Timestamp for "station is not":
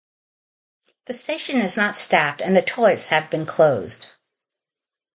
1.13-1.95